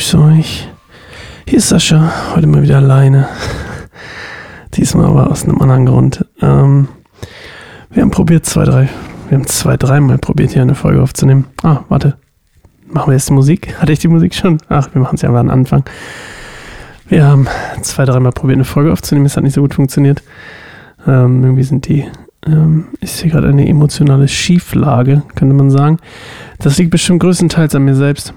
grüße 0.00 0.18
euch. 0.18 0.68
Hier 1.48 1.58
ist 1.58 1.68
Sascha, 1.68 2.12
heute 2.34 2.46
mal 2.46 2.62
wieder 2.62 2.76
alleine. 2.76 3.28
Diesmal 4.74 5.06
aber 5.06 5.30
aus 5.30 5.44
einem 5.44 5.60
anderen 5.60 5.84
Grund. 5.84 6.24
Ähm, 6.40 6.88
wir 7.90 8.02
haben 8.02 8.10
probiert 8.10 8.46
zwei, 8.46 8.64
drei, 8.64 8.88
wir 9.28 9.36
haben 9.36 9.46
zwei, 9.46 9.76
dreimal 9.76 10.18
probiert, 10.18 10.52
hier 10.52 10.62
eine 10.62 10.74
Folge 10.74 11.02
aufzunehmen. 11.02 11.46
Ah, 11.62 11.80
warte. 11.88 12.16
Machen 12.86 13.10
wir 13.10 13.14
jetzt 13.14 13.28
die 13.28 13.32
Musik? 13.32 13.76
Hatte 13.80 13.92
ich 13.92 13.98
die 13.98 14.08
Musik 14.08 14.34
schon? 14.34 14.58
Ach, 14.68 14.88
wir 14.92 15.02
machen 15.02 15.16
es 15.16 15.22
ja 15.22 15.28
einfach 15.28 15.40
am 15.40 15.50
Anfang. 15.50 15.84
Wir 17.08 17.26
haben 17.26 17.46
zwei, 17.82 18.04
dreimal 18.04 18.32
probiert, 18.32 18.56
eine 18.56 18.64
Folge 18.64 18.92
aufzunehmen. 18.92 19.26
Es 19.26 19.36
hat 19.36 19.42
nicht 19.42 19.54
so 19.54 19.60
gut 19.60 19.74
funktioniert. 19.74 20.22
Ähm, 21.06 21.42
irgendwie 21.42 21.64
sind 21.64 21.88
die, 21.88 22.06
ähm, 22.46 22.86
ist 23.00 23.18
hier 23.20 23.32
gerade 23.32 23.48
eine 23.48 23.68
emotionale 23.68 24.28
Schieflage, 24.28 25.22
könnte 25.34 25.54
man 25.54 25.70
sagen. 25.70 25.98
Das 26.58 26.78
liegt 26.78 26.90
bestimmt 26.90 27.20
größtenteils 27.20 27.74
an 27.74 27.84
mir 27.84 27.96
selbst. 27.96 28.34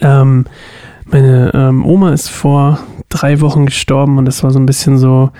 Ähm, 0.00 0.46
meine 1.04 1.50
ähm, 1.54 1.84
Oma 1.84 2.12
ist 2.12 2.30
vor 2.30 2.78
drei 3.08 3.40
Wochen 3.40 3.66
gestorben 3.66 4.18
und 4.18 4.24
das 4.24 4.42
war 4.42 4.50
so 4.50 4.58
ein 4.58 4.66
bisschen 4.66 4.98
so, 4.98 5.30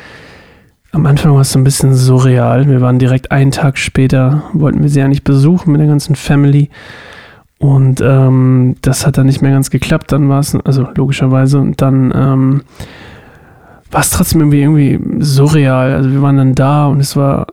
am 0.93 1.07
Anfang 1.07 1.35
war 1.35 1.41
es 1.41 1.53
so 1.53 1.59
ein 1.59 1.65
bisschen 1.65 1.95
surreal. 1.95 2.69
Wir 2.69 2.81
waren 2.81 2.99
direkt 2.99 3.33
einen 3.33 3.51
Tag 3.51 3.79
später, 3.79 4.45
wollten 4.53 4.83
wir 4.83 4.89
sie 4.89 5.03
eigentlich 5.03 5.25
besuchen 5.25 5.73
mit 5.73 5.81
der 5.81 5.89
ganzen 5.89 6.15
Family. 6.15 6.71
Und 7.59 8.01
ähm, 8.01 8.77
das 8.83 9.07
hat 9.07 9.17
dann 9.17 9.27
nicht 9.27 9.43
mehr 9.43 9.53
ganz 9.53 9.71
geklappt. 9.71 10.13
Dann 10.13 10.29
war 10.29 10.41
es, 10.41 10.55
also 10.55 10.87
logischerweise, 10.95 11.59
und 11.59 11.81
dann 11.81 12.13
ähm, 12.15 12.63
war 13.91 14.03
es 14.03 14.11
trotzdem 14.11 14.41
irgendwie, 14.41 14.61
irgendwie 14.63 15.25
surreal. 15.25 15.95
Also 15.95 16.11
wir 16.11 16.23
waren 16.23 16.37
dann 16.37 16.55
da 16.55 16.87
und 16.87 17.01
es 17.01 17.17
war 17.17 17.47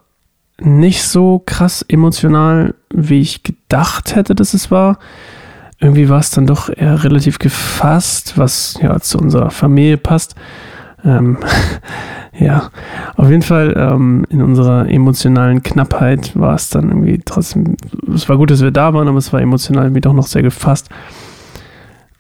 nicht 0.59 1.03
so 1.03 1.41
krass 1.45 1.83
emotional, 1.87 2.75
wie 2.93 3.21
ich 3.21 3.43
gedacht 3.43 4.15
hätte, 4.15 4.35
dass 4.35 4.53
es 4.53 4.69
war 4.69 4.99
irgendwie 5.81 6.09
war 6.09 6.19
es 6.19 6.29
dann 6.29 6.45
doch 6.45 6.69
eher 6.69 7.03
relativ 7.03 7.39
gefasst, 7.39 8.37
was 8.37 8.77
ja 8.81 8.99
zu 8.99 9.17
unserer 9.17 9.49
Familie 9.49 9.97
passt. 9.97 10.35
Ähm, 11.03 11.37
ja, 12.39 12.69
auf 13.17 13.29
jeden 13.29 13.41
Fall 13.41 13.73
ähm, 13.75 14.25
in 14.29 14.43
unserer 14.43 14.87
emotionalen 14.87 15.63
Knappheit 15.63 16.39
war 16.39 16.53
es 16.53 16.69
dann 16.69 16.89
irgendwie 16.89 17.19
trotzdem, 17.25 17.77
es 18.13 18.29
war 18.29 18.37
gut, 18.37 18.51
dass 18.51 18.61
wir 18.61 18.71
da 18.71 18.93
waren, 18.93 19.07
aber 19.07 19.17
es 19.17 19.33
war 19.33 19.41
emotional 19.41 19.85
irgendwie 19.85 20.01
doch 20.01 20.13
noch 20.13 20.27
sehr 20.27 20.43
gefasst. 20.43 20.89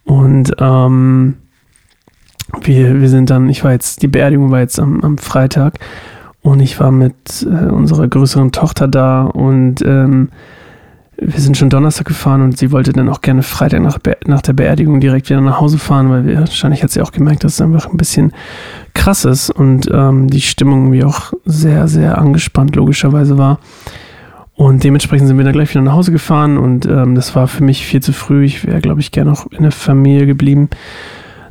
Und 0.03 0.53
ähm, 0.57 1.37
wir, 2.63 2.99
wir 2.99 3.09
sind 3.09 3.29
dann, 3.29 3.47
ich 3.47 3.63
war 3.63 3.71
jetzt, 3.71 4.01
die 4.01 4.07
Beerdigung 4.07 4.49
war 4.49 4.59
jetzt 4.59 4.79
am, 4.79 5.01
am 5.01 5.19
Freitag 5.19 5.77
und 6.41 6.59
ich 6.61 6.79
war 6.79 6.91
mit 6.91 7.45
äh, 7.47 7.69
unserer 7.69 8.07
größeren 8.07 8.51
Tochter 8.51 8.87
da 8.87 9.23
und 9.23 9.83
ähm, 9.85 10.29
wir 11.23 11.39
sind 11.39 11.55
schon 11.55 11.69
Donnerstag 11.69 12.07
gefahren 12.07 12.41
und 12.41 12.57
sie 12.57 12.71
wollte 12.71 12.93
dann 12.93 13.07
auch 13.07 13.21
gerne 13.21 13.43
Freitag 13.43 13.81
nach, 13.81 13.99
nach 14.25 14.41
der 14.41 14.53
Beerdigung 14.53 14.99
direkt 14.99 15.29
wieder 15.29 15.39
nach 15.39 15.61
Hause 15.61 15.77
fahren, 15.77 16.09
weil 16.09 16.25
wir, 16.25 16.39
wahrscheinlich 16.39 16.81
hat 16.81 16.89
sie 16.89 17.01
auch 17.01 17.11
gemerkt, 17.11 17.43
dass 17.43 17.53
es 17.53 17.61
einfach 17.61 17.87
ein 17.87 17.97
bisschen 17.97 18.33
krass 18.95 19.23
ist 19.23 19.51
und 19.51 19.87
ähm, 19.93 20.31
die 20.31 20.41
Stimmung 20.41 20.91
wie 20.91 21.03
auch 21.03 21.31
sehr, 21.45 21.87
sehr 21.87 22.17
angespannt 22.17 22.75
logischerweise 22.75 23.37
war. 23.37 23.59
Und 24.55 24.83
dementsprechend 24.83 25.27
sind 25.27 25.37
wir 25.37 25.45
dann 25.45 25.53
gleich 25.53 25.69
wieder 25.69 25.81
nach 25.81 25.93
Hause 25.93 26.11
gefahren 26.11 26.57
und 26.57 26.87
ähm, 26.87 27.13
das 27.13 27.35
war 27.35 27.47
für 27.47 27.63
mich 27.63 27.85
viel 27.85 28.01
zu 28.01 28.13
früh. 28.13 28.43
Ich 28.43 28.65
wäre, 28.65 28.81
glaube 28.81 28.99
ich, 28.99 29.11
gerne 29.11 29.29
noch 29.29 29.51
in 29.51 29.61
der 29.61 29.71
Familie 29.71 30.25
geblieben. 30.25 30.69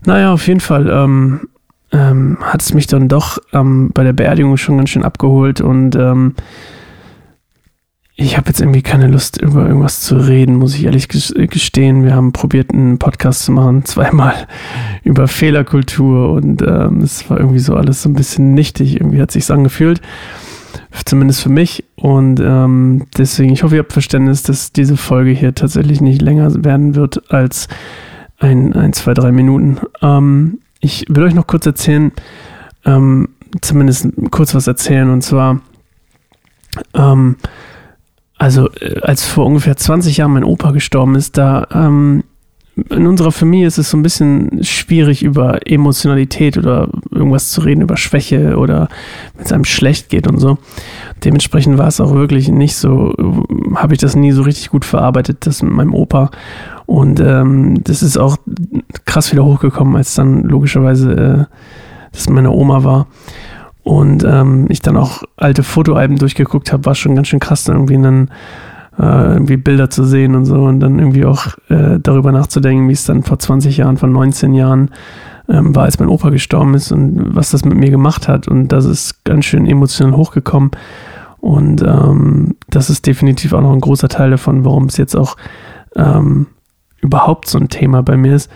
Naja, 0.04 0.32
auf 0.32 0.48
jeden 0.48 0.60
Fall 0.60 0.88
ähm, 0.90 1.48
ähm, 1.92 2.38
hat 2.40 2.60
es 2.60 2.74
mich 2.74 2.88
dann 2.88 3.08
doch 3.08 3.38
ähm, 3.52 3.92
bei 3.94 4.02
der 4.02 4.14
Beerdigung 4.14 4.56
schon 4.56 4.78
ganz 4.78 4.90
schön 4.90 5.04
abgeholt 5.04 5.60
und 5.60 5.94
ähm, 5.94 6.34
ich 8.20 8.36
habe 8.36 8.48
jetzt 8.48 8.60
irgendwie 8.60 8.82
keine 8.82 9.06
Lust, 9.06 9.40
über 9.40 9.66
irgendwas 9.66 10.02
zu 10.02 10.16
reden, 10.16 10.56
muss 10.56 10.74
ich 10.74 10.84
ehrlich 10.84 11.08
gestehen. 11.08 12.04
Wir 12.04 12.14
haben 12.14 12.32
probiert, 12.32 12.70
einen 12.70 12.98
Podcast 12.98 13.44
zu 13.44 13.52
machen, 13.52 13.84
zweimal 13.86 14.46
über 15.04 15.26
Fehlerkultur 15.26 16.32
und 16.32 16.60
ähm, 16.60 17.00
es 17.00 17.30
war 17.30 17.38
irgendwie 17.38 17.60
so 17.60 17.74
alles 17.74 18.02
so 18.02 18.10
ein 18.10 18.14
bisschen 18.14 18.52
nichtig. 18.52 18.96
Irgendwie 18.96 19.22
hat 19.22 19.30
sich 19.30 19.50
angefühlt, 19.50 20.02
zumindest 21.06 21.40
für 21.40 21.48
mich. 21.48 21.84
Und 21.96 22.40
ähm, 22.40 23.06
deswegen, 23.16 23.54
ich 23.54 23.62
hoffe, 23.62 23.76
ihr 23.76 23.82
habt 23.82 23.94
Verständnis, 23.94 24.42
dass 24.42 24.72
diese 24.72 24.98
Folge 24.98 25.30
hier 25.30 25.54
tatsächlich 25.54 26.02
nicht 26.02 26.20
länger 26.20 26.62
werden 26.62 26.94
wird 26.94 27.32
als 27.32 27.68
ein, 28.38 28.74
ein 28.74 28.92
zwei, 28.92 29.14
drei 29.14 29.32
Minuten. 29.32 29.78
Ähm, 30.02 30.58
ich 30.80 31.06
will 31.08 31.22
euch 31.22 31.34
noch 31.34 31.46
kurz 31.46 31.64
erzählen, 31.64 32.12
ähm, 32.84 33.30
zumindest 33.62 34.08
kurz 34.30 34.54
was 34.54 34.66
erzählen 34.66 35.08
und 35.08 35.22
zwar, 35.22 35.62
ähm, 36.94 37.36
also 38.40 38.70
äh, 38.80 38.98
als 39.02 39.24
vor 39.26 39.44
ungefähr 39.44 39.76
20 39.76 40.16
Jahren 40.16 40.32
mein 40.32 40.44
Opa 40.44 40.70
gestorben 40.70 41.14
ist, 41.14 41.36
da 41.36 41.66
ähm, 41.72 42.24
in 42.88 43.06
unserer 43.06 43.32
Familie 43.32 43.66
ist 43.66 43.76
es 43.76 43.90
so 43.90 43.98
ein 43.98 44.02
bisschen 44.02 44.64
schwierig, 44.64 45.22
über 45.22 45.66
Emotionalität 45.66 46.56
oder 46.56 46.88
irgendwas 47.10 47.50
zu 47.50 47.60
reden, 47.60 47.82
über 47.82 47.98
Schwäche 47.98 48.56
oder 48.56 48.88
wenn 49.36 49.44
es 49.44 49.52
einem 49.52 49.66
schlecht 49.66 50.08
geht 50.08 50.26
und 50.26 50.38
so. 50.38 50.56
Dementsprechend 51.22 51.76
war 51.76 51.88
es 51.88 52.00
auch 52.00 52.14
wirklich 52.14 52.48
nicht 52.48 52.76
so, 52.76 53.14
habe 53.74 53.92
ich 53.92 54.00
das 54.00 54.16
nie 54.16 54.32
so 54.32 54.40
richtig 54.40 54.70
gut 54.70 54.86
verarbeitet, 54.86 55.44
das 55.46 55.62
mit 55.62 55.72
meinem 55.72 55.92
Opa. 55.92 56.30
Und 56.86 57.20
ähm, 57.20 57.84
das 57.84 58.02
ist 58.02 58.16
auch 58.16 58.38
krass 59.04 59.32
wieder 59.32 59.44
hochgekommen, 59.44 59.96
als 59.96 60.14
dann 60.14 60.44
logischerweise 60.44 61.12
äh, 61.12 61.44
das 62.12 62.30
meine 62.30 62.50
Oma 62.50 62.84
war. 62.84 63.06
Und 63.82 64.24
ähm, 64.24 64.66
ich 64.68 64.82
dann 64.82 64.96
auch 64.96 65.22
alte 65.36 65.62
Fotoalben 65.62 66.16
durchgeguckt 66.16 66.72
habe, 66.72 66.84
war 66.84 66.94
schon 66.94 67.14
ganz 67.14 67.28
schön 67.28 67.40
krass, 67.40 67.64
dann 67.64 67.76
irgendwie 67.76 68.02
dann 68.02 68.28
äh, 68.98 69.32
irgendwie 69.32 69.56
Bilder 69.56 69.88
zu 69.88 70.04
sehen 70.04 70.34
und 70.34 70.44
so 70.44 70.64
und 70.64 70.80
dann 70.80 70.98
irgendwie 70.98 71.24
auch 71.24 71.46
äh, 71.68 71.98
darüber 72.00 72.32
nachzudenken, 72.32 72.88
wie 72.88 72.92
es 72.92 73.04
dann 73.04 73.22
vor 73.22 73.38
20 73.38 73.76
Jahren, 73.78 73.96
vor 73.96 74.08
19 74.08 74.52
Jahren 74.52 74.90
ähm, 75.48 75.74
war, 75.74 75.84
als 75.84 75.98
mein 75.98 76.08
Opa 76.08 76.30
gestorben 76.30 76.74
ist 76.74 76.92
und 76.92 77.34
was 77.34 77.50
das 77.50 77.64
mit 77.64 77.76
mir 77.76 77.90
gemacht 77.90 78.28
hat. 78.28 78.48
Und 78.48 78.68
das 78.68 78.84
ist 78.84 79.24
ganz 79.24 79.46
schön 79.46 79.66
emotional 79.66 80.16
hochgekommen. 80.16 80.72
Und 81.38 81.82
ähm, 81.82 82.56
das 82.68 82.90
ist 82.90 83.06
definitiv 83.06 83.54
auch 83.54 83.62
noch 83.62 83.72
ein 83.72 83.80
großer 83.80 84.08
Teil 84.08 84.30
davon, 84.30 84.64
warum 84.64 84.84
es 84.84 84.98
jetzt 84.98 85.16
auch 85.16 85.36
ähm, 85.96 86.48
überhaupt 87.00 87.48
so 87.48 87.58
ein 87.58 87.70
Thema 87.70 88.02
bei 88.02 88.16
mir 88.16 88.36
ist. 88.36 88.50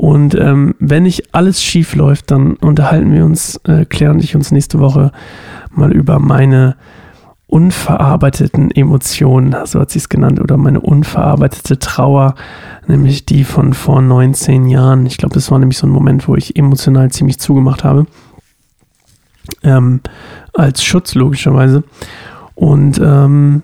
Und 0.00 0.34
ähm, 0.34 0.74
wenn 0.78 1.02
nicht 1.02 1.34
alles 1.34 1.62
schief 1.62 1.94
läuft, 1.94 2.30
dann 2.30 2.54
unterhalten 2.54 3.12
wir 3.12 3.22
uns, 3.26 3.60
äh, 3.64 3.84
Claire 3.84 4.14
und 4.14 4.24
ich 4.24 4.34
uns 4.34 4.50
nächste 4.50 4.78
Woche 4.78 5.12
mal 5.70 5.92
über 5.92 6.18
meine 6.18 6.76
unverarbeiteten 7.48 8.70
Emotionen, 8.70 9.54
so 9.66 9.78
hat 9.78 9.90
sie 9.90 9.98
es 9.98 10.08
genannt, 10.08 10.40
oder 10.40 10.56
meine 10.56 10.80
unverarbeitete 10.80 11.78
Trauer, 11.78 12.34
nämlich 12.86 13.26
die 13.26 13.44
von 13.44 13.74
vor 13.74 14.00
19 14.00 14.68
Jahren. 14.68 15.04
Ich 15.04 15.18
glaube, 15.18 15.34
das 15.34 15.50
war 15.50 15.58
nämlich 15.58 15.76
so 15.76 15.86
ein 15.86 15.92
Moment, 15.92 16.26
wo 16.26 16.34
ich 16.34 16.56
emotional 16.56 17.10
ziemlich 17.10 17.38
zugemacht 17.38 17.84
habe. 17.84 18.06
Ähm, 19.62 20.00
als 20.54 20.82
Schutz 20.82 21.14
logischerweise. 21.14 21.84
Und 22.54 22.98
ähm, 23.04 23.60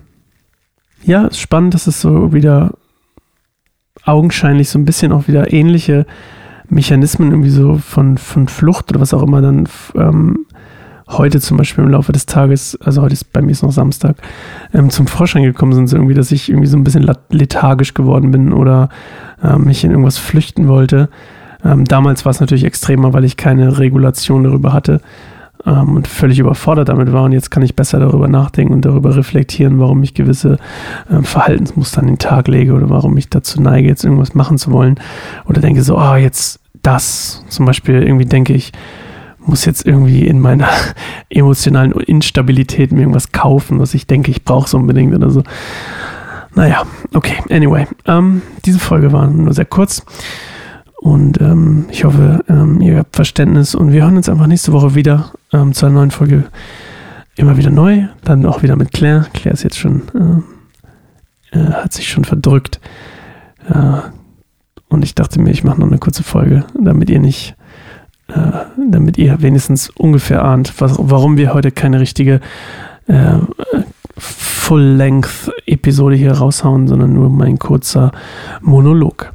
ja, 1.03 1.33
spannend, 1.33 1.73
dass 1.73 1.87
es 1.87 1.99
so 1.99 2.31
wieder 2.31 2.73
augenscheinlich 4.07 4.69
so 4.69 4.79
ein 4.79 4.85
bisschen 4.85 5.11
auch 5.11 5.27
wieder 5.27 5.53
ähnliche 5.53 6.05
Mechanismen 6.69 7.31
irgendwie 7.31 7.49
so 7.49 7.77
von, 7.77 8.17
von 8.17 8.47
Flucht 8.47 8.91
oder 8.91 8.99
was 8.99 9.13
auch 9.13 9.23
immer 9.23 9.41
dann 9.41 9.67
ähm, 9.95 10.45
heute 11.09 11.39
zum 11.39 11.57
Beispiel 11.57 11.83
im 11.83 11.89
Laufe 11.89 12.11
des 12.11 12.25
Tages, 12.25 12.77
also 12.81 13.01
heute 13.01 13.13
ist 13.13 13.31
bei 13.31 13.41
mir 13.41 13.51
ist 13.51 13.63
noch 13.63 13.71
Samstag, 13.71 14.17
ähm, 14.73 14.89
zum 14.89 15.07
Vorschein 15.07 15.43
gekommen 15.43 15.73
sind, 15.73 15.87
so 15.87 15.95
irgendwie, 15.95 16.13
dass 16.13 16.31
ich 16.31 16.49
irgendwie 16.49 16.67
so 16.67 16.77
ein 16.77 16.83
bisschen 16.83 17.09
lethargisch 17.29 17.93
geworden 17.93 18.31
bin 18.31 18.51
oder 18.51 18.89
äh, 19.41 19.57
mich 19.57 19.83
in 19.83 19.91
irgendwas 19.91 20.17
flüchten 20.17 20.67
wollte. 20.67 21.09
Ähm, 21.63 21.85
damals 21.85 22.25
war 22.25 22.31
es 22.31 22.39
natürlich 22.39 22.65
extremer, 22.65 23.13
weil 23.13 23.23
ich 23.23 23.37
keine 23.37 23.79
Regulation 23.79 24.43
darüber 24.43 24.73
hatte 24.73 25.01
ähm, 25.65 25.95
und 25.95 26.07
völlig 26.07 26.39
überfordert 26.39 26.89
damit 26.89 27.11
war. 27.11 27.23
Und 27.23 27.31
jetzt 27.31 27.51
kann 27.51 27.63
ich 27.63 27.75
besser 27.75 27.99
darüber 27.99 28.27
nachdenken 28.27 28.73
und 28.73 28.85
darüber 28.85 29.15
reflektieren, 29.15 29.79
warum 29.79 30.03
ich 30.03 30.13
gewisse 30.13 30.57
äh, 31.09 31.21
Verhaltensmuster 31.21 32.01
an 32.01 32.07
den 32.07 32.17
Tag 32.17 32.47
lege 32.47 32.73
oder 32.73 32.89
warum 32.89 33.17
ich 33.17 33.29
dazu 33.29 33.61
neige, 33.61 33.87
jetzt 33.87 34.03
irgendwas 34.03 34.33
machen 34.33 34.57
zu 34.57 34.71
wollen. 34.71 34.95
Oder 35.45 35.61
denke 35.61 35.81
so, 35.81 35.97
ah, 35.97 36.13
oh, 36.13 36.15
jetzt 36.17 36.59
das. 36.81 37.43
Zum 37.49 37.65
Beispiel 37.65 38.01
irgendwie 38.03 38.25
denke 38.25 38.53
ich, 38.53 38.71
muss 39.45 39.65
jetzt 39.65 39.85
irgendwie 39.85 40.27
in 40.27 40.39
meiner 40.39 40.69
emotionalen 41.29 41.91
Instabilität 41.93 42.91
mir 42.91 43.01
irgendwas 43.01 43.31
kaufen, 43.31 43.79
was 43.79 43.93
ich 43.93 44.07
denke, 44.07 44.31
ich 44.31 44.43
brauche 44.43 44.65
es 44.65 44.73
unbedingt 44.73 45.15
oder 45.15 45.29
so. 45.29 45.43
Naja, 46.55 46.83
okay, 47.13 47.35
anyway. 47.49 47.85
Ähm, 48.05 48.41
diese 48.65 48.79
Folge 48.79 49.11
war 49.11 49.27
nur 49.27 49.53
sehr 49.53 49.65
kurz. 49.65 50.03
Und 50.99 51.39
ähm, 51.39 51.85
ich 51.91 52.03
hoffe, 52.03 52.43
ähm, 52.49 52.81
ihr 52.81 52.97
habt 52.97 53.15
Verständnis 53.15 53.75
und 53.75 53.91
wir 53.91 54.01
hören 54.01 54.17
uns 54.17 54.27
einfach 54.27 54.47
nächste 54.47 54.73
Woche 54.73 54.95
wieder 54.95 55.31
ähm, 55.57 55.73
zu 55.73 55.85
einer 55.85 55.95
neuen 55.95 56.11
Folge. 56.11 56.45
Immer 57.35 57.57
wieder 57.57 57.69
neu, 57.69 58.07
dann 58.23 58.45
auch 58.45 58.63
wieder 58.63 58.75
mit 58.75 58.91
Claire. 58.91 59.27
Claire 59.33 59.53
ist 59.53 59.63
jetzt 59.63 59.77
schon, 59.77 60.01
äh, 61.53 61.57
äh, 61.57 61.71
hat 61.71 61.93
sich 61.93 62.09
schon 62.09 62.25
verdrückt. 62.25 62.79
Äh, 63.69 63.99
und 64.89 65.03
ich 65.03 65.13
dachte 65.13 65.39
mir, 65.39 65.51
ich 65.51 65.63
mache 65.63 65.79
noch 65.79 65.87
eine 65.87 65.99
kurze 65.99 66.23
Folge, 66.23 66.65
damit 66.79 67.09
ihr 67.09 67.19
nicht, 67.19 67.55
äh, 68.29 68.33
damit 68.89 69.17
ihr 69.17 69.41
wenigstens 69.41 69.89
ungefähr 69.91 70.43
ahnt, 70.43 70.73
was, 70.79 70.95
warum 70.97 71.37
wir 71.37 71.53
heute 71.53 71.71
keine 71.71 71.99
richtige 71.99 72.41
äh, 73.07 73.37
Full-Length-Episode 74.17 76.15
hier 76.15 76.31
raushauen, 76.31 76.87
sondern 76.87 77.13
nur 77.13 77.29
mein 77.29 77.59
kurzer 77.59 78.11
Monolog. 78.61 79.31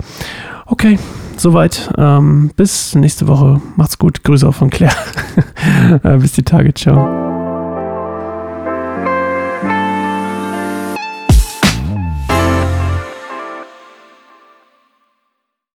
Okay. 0.66 0.98
Soweit. 1.43 1.91
Ähm, 1.99 2.53
bis 2.55 2.94
nächste 2.94 3.27
Woche. 3.27 3.61
Macht's 3.75 3.99
gut. 3.99 4.23
Grüße 4.23 4.49
auch 4.49 4.55
von 4.55 4.71
Claire. 4.71 4.94
Äh, 6.05 6.19
bis 6.19 6.33
die 6.33 6.43
Tage. 6.43 6.73
Ciao. 6.75 7.21